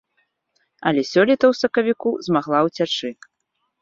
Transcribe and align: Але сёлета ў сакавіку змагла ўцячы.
Але 0.91 1.01
сёлета 1.11 1.45
ў 1.49 1.53
сакавіку 1.61 2.09
змагла 2.29 2.59
ўцячы. 2.69 3.09